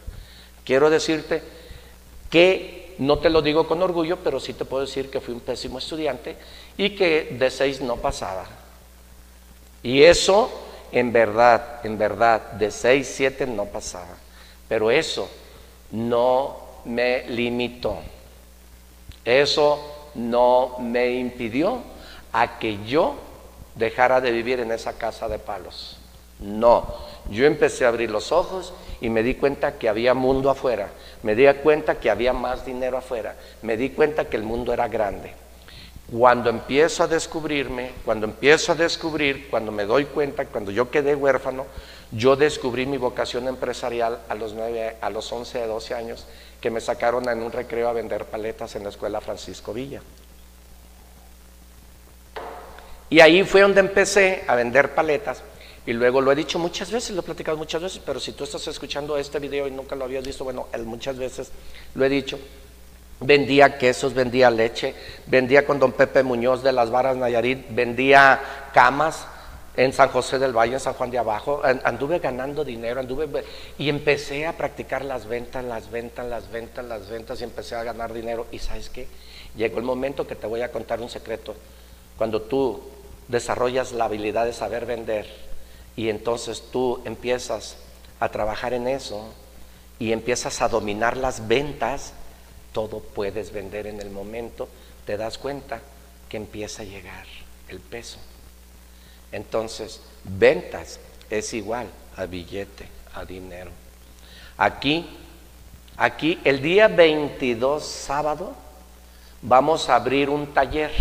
[0.64, 1.42] Quiero decirte
[2.30, 5.40] que no te lo digo con orgullo, pero sí te puedo decir que fui un
[5.40, 6.36] pésimo estudiante
[6.76, 8.46] y que de seis no pasaba.
[9.82, 10.50] Y eso,
[10.92, 14.16] en verdad, en verdad, de seis, siete no pasaba.
[14.68, 15.28] Pero eso
[15.90, 17.98] no me limitó.
[19.24, 21.80] Eso no me impidió
[22.32, 23.14] a que yo
[23.74, 25.98] dejara de vivir en esa casa de palos.
[26.40, 26.86] No,
[27.30, 30.88] yo empecé a abrir los ojos y me di cuenta que había mundo afuera,
[31.22, 34.88] me di cuenta que había más dinero afuera, me di cuenta que el mundo era
[34.88, 35.34] grande.
[36.10, 41.14] Cuando empiezo a descubrirme, cuando empiezo a descubrir, cuando me doy cuenta, cuando yo quedé
[41.14, 41.64] huérfano,
[42.10, 46.26] yo descubrí mi vocación empresarial a los, 9, a los 11, 12 años
[46.62, 50.00] que me sacaron en un recreo a vender paletas en la escuela Francisco Villa.
[53.10, 55.42] Y ahí fue donde empecé a vender paletas.
[55.84, 58.44] Y luego lo he dicho muchas veces, lo he platicado muchas veces, pero si tú
[58.44, 61.50] estás escuchando este video y nunca lo habías visto, bueno, muchas veces
[61.96, 62.38] lo he dicho.
[63.18, 64.94] Vendía quesos, vendía leche,
[65.26, 68.40] vendía con don Pepe Muñoz de las Varas Nayarit, vendía
[68.72, 69.26] camas,
[69.76, 73.44] en San José del Valle, en San Juan de Abajo, anduve ganando dinero, anduve
[73.78, 77.82] y empecé a practicar las ventas, las ventas, las ventas, las ventas y empecé a
[77.82, 78.46] ganar dinero.
[78.52, 79.06] Y sabes qué,
[79.56, 81.54] llegó el momento que te voy a contar un secreto.
[82.18, 82.82] Cuando tú
[83.28, 85.26] desarrollas la habilidad de saber vender
[85.96, 87.76] y entonces tú empiezas
[88.20, 89.32] a trabajar en eso
[89.98, 92.12] y empiezas a dominar las ventas,
[92.72, 94.68] todo puedes vender en el momento,
[95.06, 95.80] te das cuenta
[96.28, 97.24] que empieza a llegar
[97.68, 98.18] el peso.
[99.32, 103.70] Entonces, ventas es igual a billete, a dinero.
[104.58, 105.08] Aquí,
[105.96, 108.52] aquí, el día 22 sábado,
[109.40, 110.92] vamos a abrir un taller.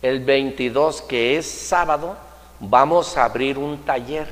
[0.00, 2.16] El 22, que es sábado,
[2.60, 4.28] vamos a abrir un taller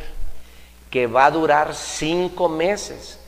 [0.88, 3.18] que va a durar cinco meses.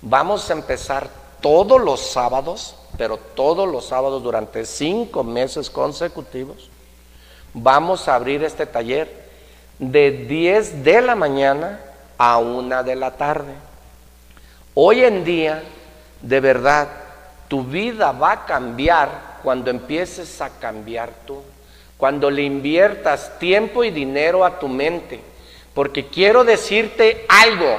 [0.00, 6.70] Vamos a empezar todos los sábados, pero todos los sábados durante cinco meses consecutivos
[7.54, 9.08] vamos a abrir este taller
[9.78, 11.80] de 10 de la mañana
[12.16, 13.52] a 1 de la tarde.
[14.74, 15.62] Hoy en día,
[16.20, 16.88] de verdad,
[17.48, 21.40] tu vida va a cambiar cuando empieces a cambiar tú,
[21.96, 25.20] cuando le inviertas tiempo y dinero a tu mente.
[25.74, 27.78] Porque quiero decirte algo,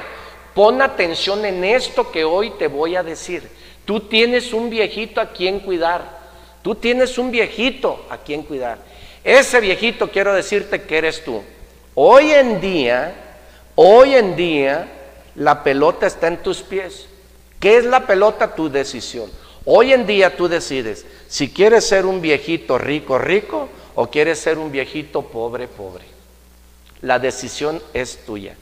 [0.54, 3.48] pon atención en esto que hoy te voy a decir.
[3.84, 6.02] Tú tienes un viejito a quien cuidar,
[6.62, 8.78] tú tienes un viejito a quien cuidar.
[9.30, 11.40] Ese viejito quiero decirte que eres tú.
[11.94, 13.14] Hoy en día,
[13.76, 14.88] hoy en día,
[15.36, 17.06] la pelota está en tus pies.
[17.60, 18.56] ¿Qué es la pelota?
[18.56, 19.30] Tu decisión.
[19.64, 24.58] Hoy en día tú decides si quieres ser un viejito rico, rico o quieres ser
[24.58, 26.06] un viejito pobre, pobre.
[27.00, 28.56] La decisión es tuya.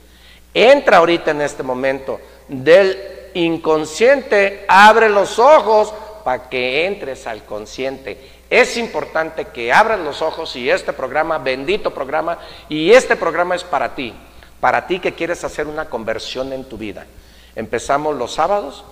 [0.52, 2.98] Entra ahorita en este momento del
[3.32, 5.94] inconsciente, abre los ojos
[6.26, 8.18] para que entres al consciente.
[8.50, 13.64] Es importante que abras los ojos y este programa, bendito programa, y este programa es
[13.64, 14.14] para ti,
[14.60, 17.06] para ti que quieres hacer una conversión en tu vida.
[17.54, 18.84] Empezamos los sábados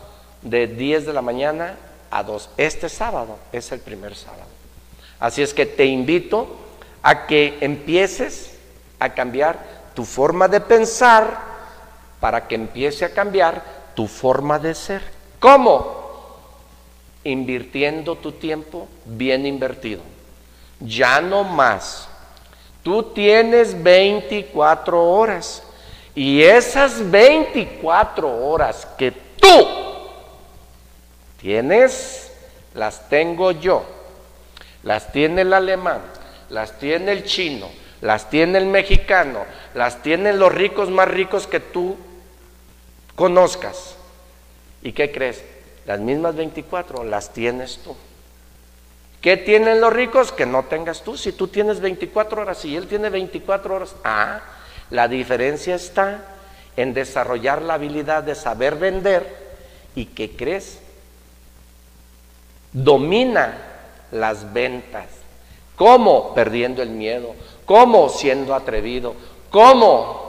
[0.42, 1.77] de 10 de la mañana
[2.11, 2.51] a 2.
[2.59, 4.45] Este sábado es el primer sábado.
[5.19, 6.57] Así es que te invito
[7.03, 8.59] a que empieces
[8.99, 9.59] a cambiar
[9.95, 11.38] tu forma de pensar
[12.21, 13.62] para que empiece a cambiar
[13.95, 15.03] tu forma de ser.
[15.38, 16.06] ¿Cómo?
[17.27, 20.03] Invirtiendo tu tiempo bien invertido.
[20.81, 22.09] Ya no más.
[22.83, 25.62] Tú tienes 24 horas
[26.15, 29.69] y esas 24 horas que tú
[31.41, 32.33] tienes,
[32.75, 33.85] las tengo yo.
[34.83, 36.01] Las tiene el alemán,
[36.49, 37.69] las tiene el chino,
[38.01, 41.97] las tiene el mexicano, las tienen los ricos más ricos que tú
[43.17, 43.97] conozcas.
[44.83, 45.43] ¿Y qué crees?
[45.87, 47.96] Las mismas 24 las tienes tú.
[49.20, 50.33] ¿Qué tienen los ricos?
[50.33, 51.16] Que no tengas tú.
[51.16, 54.40] Si tú tienes 24 horas y él tiene 24 horas, ah,
[54.90, 56.22] la diferencia está
[56.77, 59.46] en desarrollar la habilidad de saber vender
[59.94, 60.81] y que crees
[62.72, 63.57] domina
[64.12, 65.07] las ventas.
[65.77, 66.35] ¿Cómo?
[66.35, 67.35] Perdiendo el miedo.
[67.64, 68.09] ¿Cómo?
[68.09, 69.14] Siendo atrevido.
[69.51, 70.27] ¿Cómo?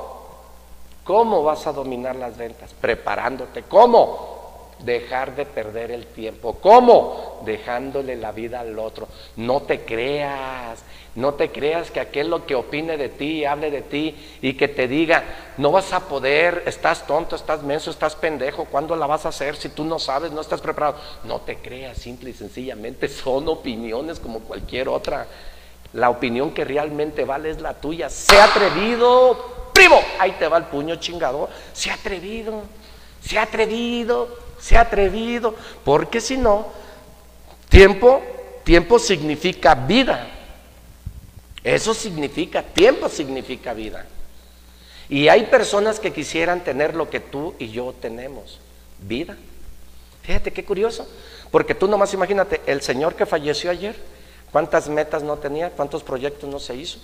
[1.04, 2.74] ¿Cómo vas a dominar las ventas?
[2.74, 3.64] Preparándote.
[3.64, 4.37] ¿Cómo?
[4.80, 6.58] Dejar de perder el tiempo.
[6.62, 7.42] ¿Cómo?
[7.46, 9.08] Dejándole la vida al otro.
[9.36, 10.84] No te creas,
[11.16, 14.68] no te creas que aquel lo que opine de ti, hable de ti y que
[14.68, 15.24] te diga,
[15.58, 19.56] no vas a poder, estás tonto, estás menso, estás pendejo, ¿cuándo la vas a hacer
[19.56, 20.98] si tú no sabes, no estás preparado?
[21.24, 25.28] No te creas, simple y sencillamente son opiniones como cualquier otra.
[25.94, 28.10] La opinión que realmente vale es la tuya.
[28.10, 30.00] Sé atrevido, primo.
[30.20, 31.50] Ahí te va el puño chingado.
[31.72, 32.62] Sé atrevido,
[33.22, 36.68] sé atrevido se ha atrevido, porque si no,
[37.70, 38.22] tiempo,
[38.64, 40.28] tiempo significa vida.
[41.64, 44.06] Eso significa, tiempo significa vida.
[45.10, 48.60] Y hay personas que quisieran tener lo que tú y yo tenemos,
[49.00, 49.38] vida.
[50.24, 51.08] Fíjate qué curioso,
[51.52, 53.96] porque tú nomás imagínate, el señor que falleció ayer,
[54.52, 55.70] ¿cuántas metas no tenía?
[55.70, 57.00] ¿Cuántos proyectos no se hizo?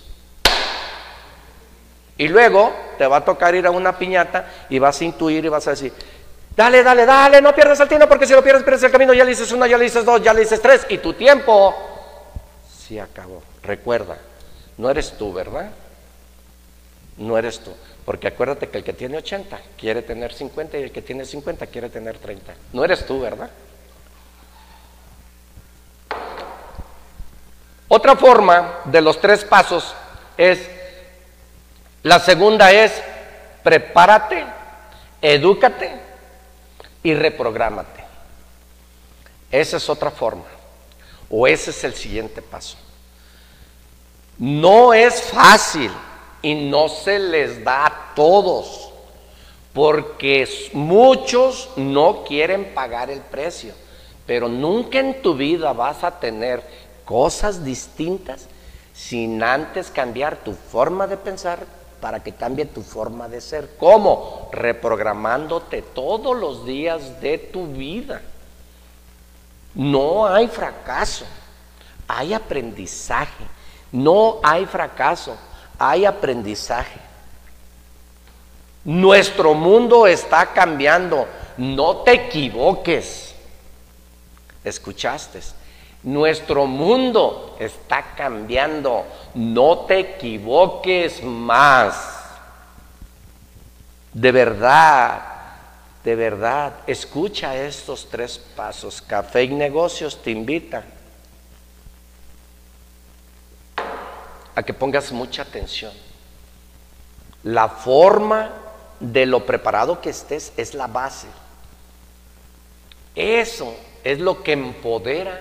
[2.16, 5.48] Y luego te va a tocar ir a una piñata y vas a intuir y
[5.48, 5.92] vas a decir,
[6.56, 9.12] Dale, dale, dale, no pierdas el tiempo porque si lo pierdes, pierdes el camino.
[9.12, 11.74] Ya le dices uno, ya le dices dos, ya le dices tres y tu tiempo
[12.68, 13.42] se acabó.
[13.62, 14.18] Recuerda,
[14.78, 15.70] no eres tú, ¿verdad?
[17.16, 17.72] No eres tú.
[18.04, 21.66] Porque acuérdate que el que tiene 80 quiere tener 50 y el que tiene 50
[21.66, 22.54] quiere tener 30.
[22.72, 23.50] No eres tú, ¿verdad?
[27.88, 29.94] Otra forma de los tres pasos
[30.36, 30.68] es,
[32.02, 32.92] la segunda es,
[33.62, 34.44] prepárate,
[35.20, 36.03] edúcate
[37.04, 38.02] y reprográmate.
[39.52, 40.46] Esa es otra forma.
[41.30, 42.76] O ese es el siguiente paso.
[44.38, 45.92] No es fácil
[46.42, 48.90] y no se les da a todos,
[49.72, 53.74] porque muchos no quieren pagar el precio,
[54.26, 56.62] pero nunca en tu vida vas a tener
[57.04, 58.48] cosas distintas
[58.92, 61.66] sin antes cambiar tu forma de pensar,
[62.04, 63.78] para que cambie tu forma de ser.
[63.78, 64.50] ¿Cómo?
[64.52, 68.20] Reprogramándote todos los días de tu vida.
[69.74, 71.24] No hay fracaso,
[72.06, 73.46] hay aprendizaje.
[73.90, 75.34] No hay fracaso,
[75.78, 77.00] hay aprendizaje.
[78.84, 81.26] Nuestro mundo está cambiando,
[81.56, 83.34] no te equivoques.
[84.62, 85.40] ¿Escuchaste?
[86.04, 89.06] Nuestro mundo está cambiando.
[89.34, 92.20] No te equivoques más.
[94.12, 95.22] De verdad,
[96.04, 99.00] de verdad, escucha estos tres pasos.
[99.00, 100.84] Café y negocios te invita
[104.54, 105.92] a que pongas mucha atención.
[107.44, 108.50] La forma
[109.00, 111.28] de lo preparado que estés es la base.
[113.14, 113.74] Eso
[114.04, 115.40] es lo que empodera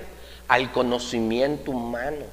[0.53, 2.25] al conocimiento humano,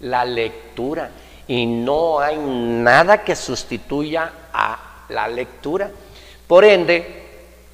[0.00, 1.10] la lectura.
[1.46, 5.88] Y no hay nada que sustituya a la lectura.
[6.48, 7.24] Por ende,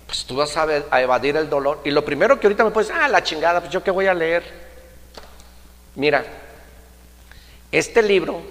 [0.07, 1.81] pues tú vas a, evadir el dolor.
[1.85, 4.13] Y lo primero que ahorita me puedes, ah, la chingada, pues yo qué voy a
[4.13, 4.45] leer.
[5.95, 6.23] Mira,
[7.73, 8.43] este libro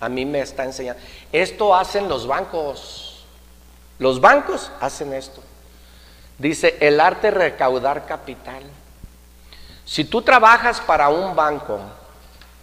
[0.00, 1.00] a mí me está enseñando.
[1.32, 3.24] Esto hacen los bancos.
[3.98, 5.42] Los bancos hacen esto.
[6.36, 8.64] Dice, el arte de recaudar capital.
[9.90, 11.80] Si tú trabajas para un banco,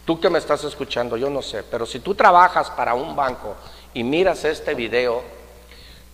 [0.05, 3.53] tú que me estás escuchando, yo no sé, pero si tú trabajas para un banco
[3.93, 5.23] y miras este video,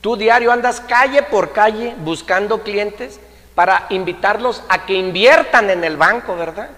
[0.03, 3.22] Tú diario andas calle por calle buscando clientes
[3.55, 6.72] para invitarlos a que inviertan en el banco, ¿verdad?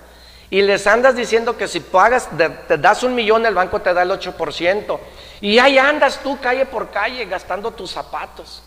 [0.52, 2.30] Y les andas diciendo que si pagas,
[2.68, 5.00] te das un millón, el banco te da el 8%.
[5.42, 8.62] Y ahí andas tú calle por calle gastando tus zapatos.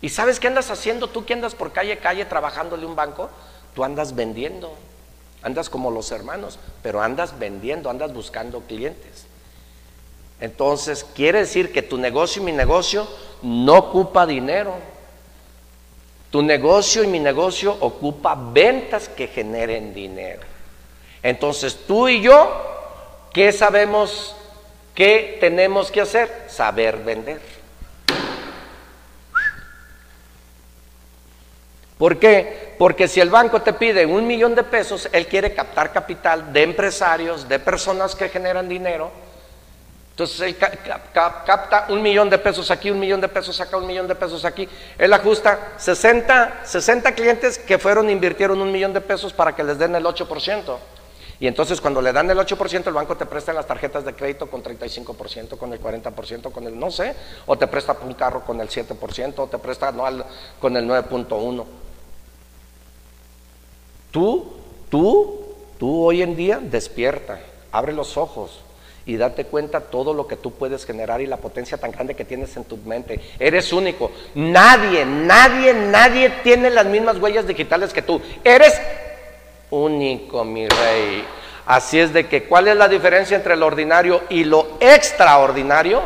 [0.00, 3.28] ¿Y sabes qué andas haciendo tú que andas por calle, calle trabajándole un banco?
[3.74, 4.74] Tú andas vendiendo.
[5.42, 9.26] Andas como los hermanos, pero andas vendiendo, andas buscando clientes.
[10.40, 13.08] Entonces, quiere decir que tu negocio y mi negocio
[13.42, 14.74] no ocupa dinero.
[16.30, 20.42] Tu negocio y mi negocio ocupa ventas que generen dinero.
[21.24, 22.50] Entonces, tú y yo,
[23.32, 24.36] ¿qué sabemos
[24.94, 26.44] ¿Qué tenemos que hacer?
[26.48, 27.40] Saber vender.
[32.02, 32.74] ¿Por qué?
[32.78, 36.64] Porque si el banco te pide un millón de pesos, él quiere captar capital de
[36.64, 39.12] empresarios, de personas que generan dinero.
[40.10, 44.08] Entonces él capta un millón de pesos aquí, un millón de pesos acá, un millón
[44.08, 44.68] de pesos aquí.
[44.98, 49.78] Él ajusta 60, 60 clientes que fueron, invirtieron un millón de pesos para que les
[49.78, 50.76] den el 8%.
[51.38, 54.48] Y entonces cuando le dan el 8%, el banco te presta las tarjetas de crédito
[54.50, 57.14] con 35%, con el 40%, con el no sé,
[57.46, 60.26] o te presta un carro con el 7%, o te presta anual
[60.60, 61.81] con el 9.1%.
[64.12, 64.52] Tú,
[64.90, 65.40] tú,
[65.78, 67.40] tú hoy en día despierta,
[67.72, 68.60] abre los ojos
[69.04, 72.24] y date cuenta todo lo que tú puedes generar y la potencia tan grande que
[72.24, 73.20] tienes en tu mente.
[73.38, 74.12] Eres único.
[74.34, 78.20] Nadie, nadie, nadie tiene las mismas huellas digitales que tú.
[78.44, 78.80] Eres
[79.70, 81.24] único, mi rey.
[81.66, 86.02] Así es de que, ¿cuál es la diferencia entre lo ordinario y lo extraordinario?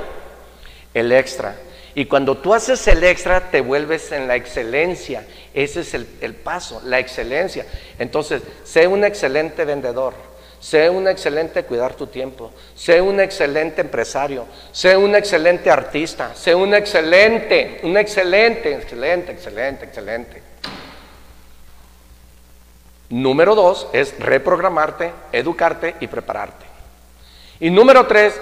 [0.95, 1.57] El extra.
[1.95, 5.27] Y cuando tú haces el extra, te vuelves en la excelencia.
[5.57, 7.65] Ese es el, el, paso, la excelencia.
[7.99, 10.13] Entonces, sé un excelente vendedor.
[10.61, 12.53] Sé un excelente cuidar tu tiempo.
[12.75, 14.45] Sé un excelente empresario.
[14.71, 16.35] Sé un excelente artista.
[16.35, 20.43] Sé un excelente, un excelente, excelente, excelente, excelente.
[23.09, 26.67] Número dos es reprogramarte, educarte y prepararte.
[27.61, 28.39] Y número tres,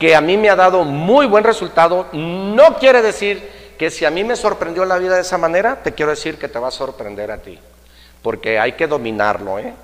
[0.00, 4.10] que a mí me ha dado muy buen resultado, no quiere decir que si a
[4.10, 6.72] mí me sorprendió la vida de esa manera, te quiero decir que te va a
[6.72, 7.58] sorprender a ti.
[8.22, 9.74] Porque hay que dominarlo, ¿eh?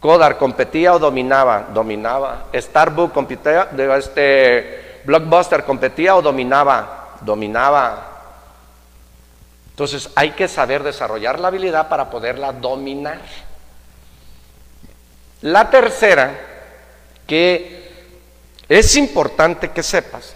[0.00, 2.46] Kodar competía o dominaba, dominaba.
[2.54, 8.18] Starbucks competía, este, Blockbuster competía o dominaba, dominaba.
[9.70, 13.20] Entonces hay que saber desarrollar la habilidad para poderla dominar.
[15.40, 16.32] La tercera,
[17.26, 17.90] que
[18.68, 20.34] es importante que sepas,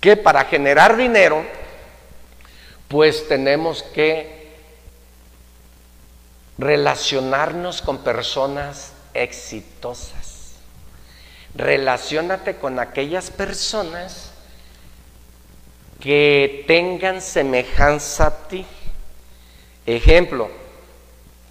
[0.00, 1.44] que para generar dinero,
[2.94, 4.52] pues tenemos que
[6.58, 10.52] relacionarnos con personas exitosas.
[11.56, 14.30] Relaciónate con aquellas personas
[15.98, 18.64] que tengan semejanza a ti.
[19.86, 20.48] Ejemplo,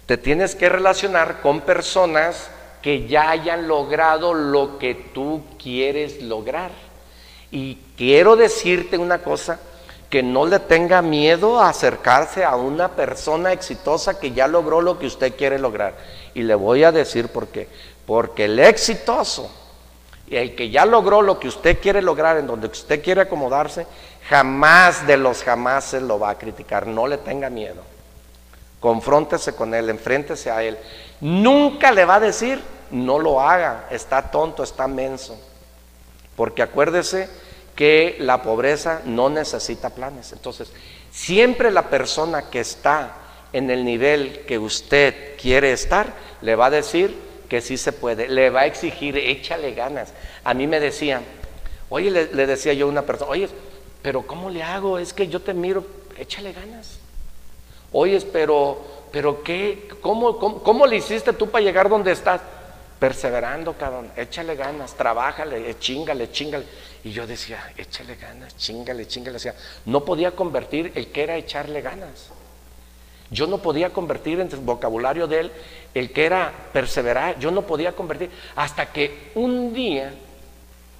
[0.06, 2.48] te tienes que relacionar con personas
[2.80, 6.70] que ya hayan logrado lo que tú quieres lograr.
[7.50, 9.60] Y quiero decirte una cosa,
[10.14, 14.96] que no le tenga miedo a acercarse a una persona exitosa que ya logró lo
[14.96, 15.94] que usted quiere lograr.
[16.34, 17.66] Y le voy a decir por qué.
[18.06, 19.50] Porque el exitoso
[20.28, 23.88] y el que ya logró lo que usted quiere lograr, en donde usted quiere acomodarse,
[24.28, 26.86] jamás de los jamás se lo va a criticar.
[26.86, 27.82] No le tenga miedo.
[28.78, 30.78] Confróntese con él, enfréntese a él.
[31.22, 32.62] Nunca le va a decir,
[32.92, 35.36] no lo haga, está tonto, está menso.
[36.36, 37.28] Porque acuérdese
[37.74, 40.32] que la pobreza no necesita planes.
[40.32, 40.70] Entonces,
[41.10, 43.16] siempre la persona que está
[43.52, 46.12] en el nivel que usted quiere estar,
[46.42, 47.14] le va a decir,
[47.48, 50.12] que sí se puede, le va a exigir, échale ganas.
[50.42, 51.22] A mí me decían,
[51.88, 53.48] oye, le, decía yo a una persona, oye,
[54.02, 54.98] pero ¿cómo le hago?
[54.98, 55.86] Es que yo te miro,
[56.18, 56.98] échale ganas.
[57.92, 58.78] Oye, pero,
[59.12, 59.88] pero ¿qué?
[60.00, 62.40] ¿Cómo, cómo, le hiciste tú para llegar donde estás?
[63.04, 66.64] Perseverando, cabrón, échale ganas, trabájale, eh, chingale, chingale.
[67.04, 69.36] Y yo decía, échale ganas, chingale, chingale.
[69.36, 69.52] O
[69.84, 72.30] no podía convertir el que era echarle ganas.
[73.30, 75.52] Yo no podía convertir en el vocabulario de él
[75.92, 80.14] el que era perseverar, yo no podía convertir, hasta que un día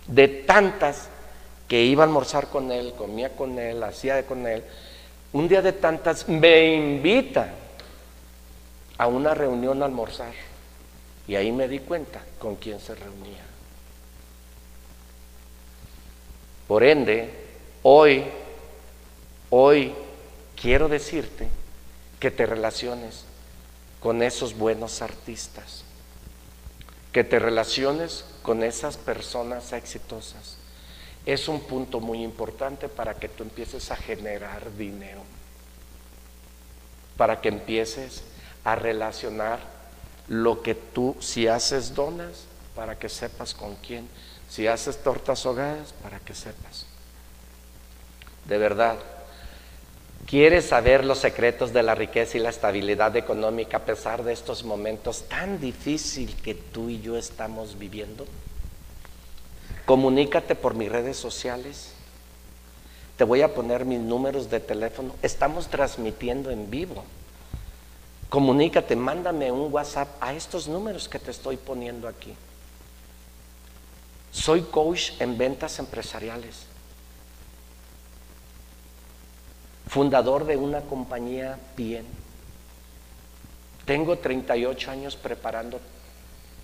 [0.07, 1.09] de tantas
[1.67, 4.63] que iba a almorzar con él, comía con él, hacía con él,
[5.33, 7.49] un día de tantas me invita
[8.99, 10.54] a una reunión a almorzar.
[11.27, 13.45] Y ahí me di cuenta con quién se reunía.
[16.69, 17.31] Por ende,
[17.83, 18.25] hoy,
[19.51, 19.95] hoy
[20.61, 21.49] quiero decirte
[22.19, 23.25] que te relaciones
[24.01, 25.85] con esos buenos artistas,
[27.13, 30.57] que te relaciones con esas personas exitosas,
[31.27, 35.23] es un punto muy importante para que tú empieces a generar dinero,
[37.17, 38.25] para que empieces
[38.63, 39.61] a relacionar
[40.29, 42.45] lo que tú, si haces donas,
[42.75, 44.09] para que sepas con quién,
[44.49, 46.87] si haces tortas ahogadas, para que sepas.
[48.47, 48.97] De verdad,
[50.27, 54.65] ¿quieres saber los secretos de la riqueza y la estabilidad económica a pesar de estos
[54.65, 58.27] momentos tan difíciles que tú y yo estamos viviendo?
[59.87, 61.93] Comunícate por mis redes sociales.
[63.17, 65.15] Te voy a poner mis números de teléfono.
[65.23, 67.05] Estamos transmitiendo en vivo.
[68.35, 72.35] Comunícate, mándame un WhatsApp a estos números que te estoy poniendo aquí.
[74.33, 76.67] Soy coach en ventas empresariales.
[79.87, 82.07] Fundador de una compañía bien.
[83.85, 85.81] Tengo 38 años preparando,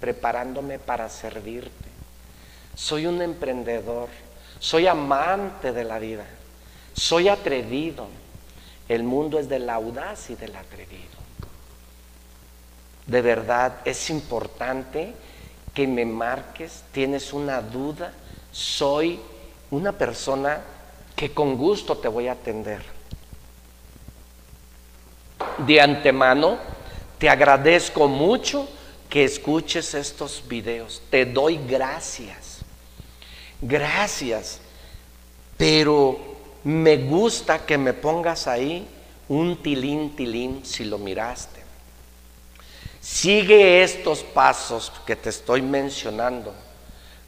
[0.00, 1.88] preparándome para servirte.
[2.74, 4.08] Soy un emprendedor,
[4.58, 6.26] soy amante de la vida,
[6.94, 8.08] soy atrevido.
[8.88, 11.09] El mundo es del audaz y del atrevido.
[13.10, 15.14] De verdad es importante
[15.74, 18.12] que me marques, tienes una duda,
[18.52, 19.20] soy
[19.70, 20.60] una persona
[21.16, 22.82] que con gusto te voy a atender.
[25.58, 26.58] De antemano,
[27.18, 28.68] te agradezco mucho
[29.08, 31.02] que escuches estos videos.
[31.10, 32.50] Te doy gracias
[33.60, 34.60] gracias,
[35.56, 36.18] pero
[36.64, 38.86] me gusta que me pongas ahí
[39.28, 41.59] un tilín, tilín, si lo miraste.
[43.20, 46.54] Sigue estos pasos que te estoy mencionando.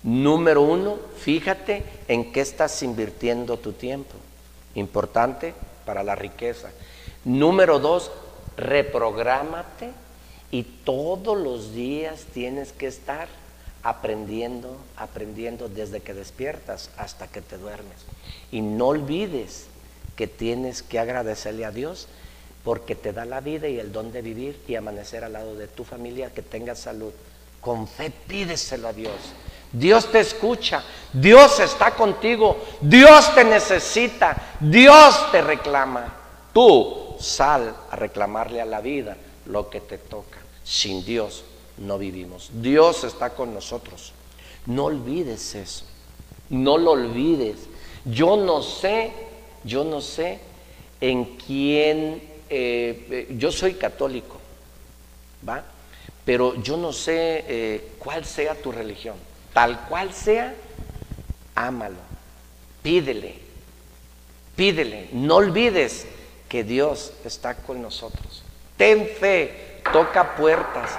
[0.03, 4.15] Número uno, fíjate en qué estás invirtiendo tu tiempo.
[4.75, 5.53] Importante
[5.85, 6.71] para la riqueza.
[7.27, 8.11] Número dos,
[8.57, 9.91] reprográmate
[10.51, 13.29] y todos los días tienes que estar
[13.83, 17.99] aprendiendo, aprendiendo desde que despiertas hasta que te duermes.
[18.51, 19.67] Y no olvides
[20.17, 22.09] que tienes que agradecerle a Dios
[22.65, 25.67] porque te da la vida y el don de vivir y amanecer al lado de
[25.67, 27.13] tu familia, que tengas salud.
[27.61, 29.15] Con fe pídeselo a Dios.
[29.73, 36.15] Dios te escucha, Dios está contigo, Dios te necesita, Dios te reclama.
[36.53, 40.39] Tú sal a reclamarle a la vida lo que te toca.
[40.63, 41.45] Sin Dios
[41.79, 42.51] no vivimos.
[42.53, 44.13] Dios está con nosotros.
[44.67, 45.85] No olvides eso.
[46.51, 47.57] No lo olvides.
[48.05, 49.13] Yo no sé,
[49.65, 50.41] yo no sé
[51.01, 54.39] en quién, eh, eh, yo soy católico,
[55.49, 55.65] ¿va?
[56.23, 59.17] Pero yo no sé eh, cuál sea tu religión.
[59.55, 60.55] Tal cual sea,
[61.55, 61.97] ámalo,
[62.83, 63.37] pídele,
[64.55, 65.09] pídele.
[65.13, 66.05] No olvides
[66.51, 68.43] que Dios está con nosotros.
[68.77, 70.91] Ten fe, toca puertas,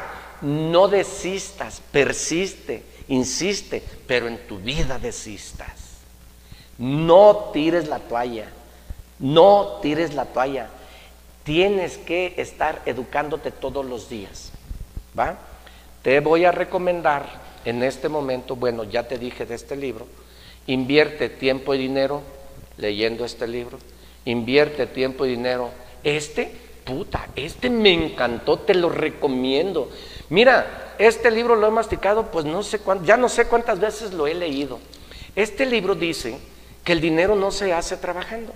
[0.41, 5.99] no desistas, persiste, insiste, pero en tu vida desistas.
[6.79, 8.47] No tires la toalla,
[9.19, 10.71] no tires la toalla.
[11.43, 14.51] Tienes que estar educándote todos los días.
[15.17, 15.37] ¿Va?
[16.01, 20.07] Te voy a recomendar en este momento, bueno, ya te dije de este libro,
[20.67, 22.21] invierte tiempo y dinero
[22.77, 23.77] leyendo este libro,
[24.25, 25.69] invierte tiempo y dinero.
[26.03, 26.51] Este,
[26.83, 29.89] puta, este me encantó, te lo recomiendo.
[30.29, 34.13] Mira, este libro lo he masticado, pues no sé cuánto, ya no sé cuántas veces
[34.13, 34.79] lo he leído.
[35.35, 36.37] Este libro dice
[36.83, 38.53] que el dinero no se hace trabajando.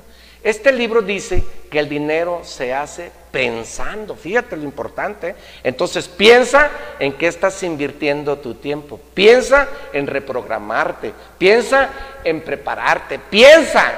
[0.47, 4.15] Este libro dice que el dinero se hace pensando.
[4.15, 5.35] Fíjate lo importante.
[5.61, 8.97] Entonces piensa en qué estás invirtiendo tu tiempo.
[9.13, 11.11] Piensa en reprogramarte.
[11.37, 11.89] Piensa
[12.23, 13.19] en prepararte.
[13.19, 13.91] Piensa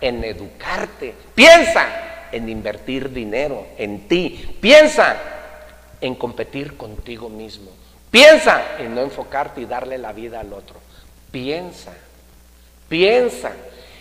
[0.00, 1.12] en educarte.
[1.34, 4.58] Piensa en invertir dinero en ti.
[4.60, 5.16] Piensa
[6.00, 7.72] en competir contigo mismo.
[8.12, 10.76] Piensa en no enfocarte y darle la vida al otro.
[11.32, 11.90] Piensa,
[12.88, 13.50] piensa.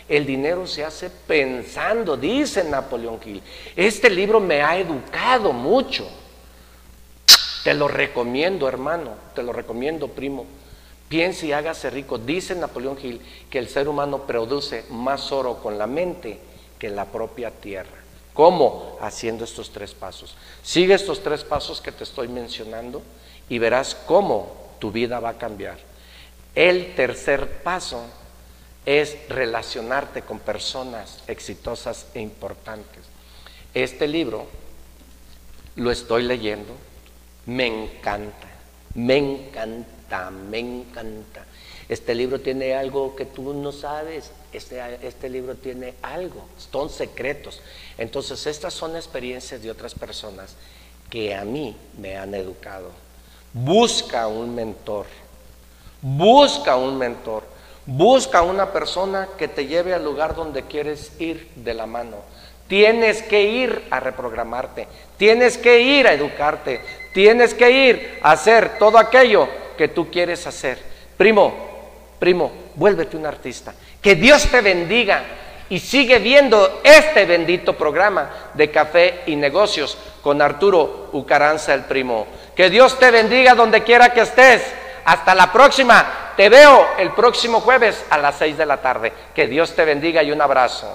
[0.09, 3.43] El dinero se hace pensando, dice Napoleón Hill.
[3.75, 6.09] Este libro me ha educado mucho.
[7.63, 10.47] Te lo recomiendo, hermano, te lo recomiendo, primo.
[11.07, 12.17] Piensa y hágase rico.
[12.17, 16.39] Dice Napoleón Hill que el ser humano produce más oro con la mente
[16.79, 17.99] que la propia tierra.
[18.33, 18.97] ¿Cómo?
[19.01, 20.35] Haciendo estos tres pasos.
[20.63, 23.03] Sigue estos tres pasos que te estoy mencionando
[23.47, 25.77] y verás cómo tu vida va a cambiar.
[26.55, 28.05] El tercer paso
[28.85, 33.03] es relacionarte con personas exitosas e importantes.
[33.73, 34.47] Este libro
[35.75, 36.75] lo estoy leyendo,
[37.45, 38.47] me encanta,
[38.95, 41.45] me encanta, me encanta.
[41.87, 47.61] Este libro tiene algo que tú no sabes, este, este libro tiene algo, son secretos.
[47.97, 50.55] Entonces, estas son experiencias de otras personas
[51.09, 52.91] que a mí me han educado.
[53.53, 55.07] Busca un mentor,
[56.01, 57.43] busca un mentor,
[57.91, 62.17] Busca una persona que te lleve al lugar donde quieres ir de la mano.
[62.67, 64.87] Tienes que ir a reprogramarte,
[65.17, 66.81] tienes que ir a educarte,
[67.15, 70.77] tienes que ir a hacer todo aquello que tú quieres hacer.
[71.17, 71.51] Primo,
[72.19, 73.73] primo, vuélvete un artista.
[73.99, 75.23] Que Dios te bendiga
[75.67, 82.27] y sigue viendo este bendito programa de café y negocios con Arturo Ucaranza el primo.
[82.55, 84.61] Que Dios te bendiga donde quiera que estés.
[85.05, 86.28] Hasta la próxima.
[86.39, 89.11] Te veo el próximo jueves a las 6 de la tarde.
[89.35, 90.87] Que Dios te bendiga y un abrazo.